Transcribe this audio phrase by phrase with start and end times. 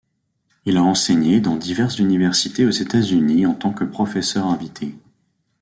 [0.65, 4.97] Il a enseigné dans diverses universités aux États-Unis en tant que professeur invité.